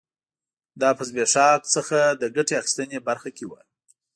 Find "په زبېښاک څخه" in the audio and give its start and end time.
0.97-1.99